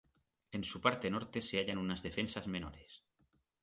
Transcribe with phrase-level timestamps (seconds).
[0.51, 3.03] En su parte norte se hayan unas defensas menores.